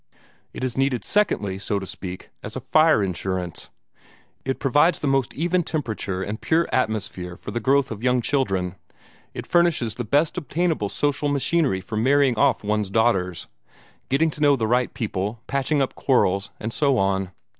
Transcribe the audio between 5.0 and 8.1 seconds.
most even temperature and pure atmosphere for the growth of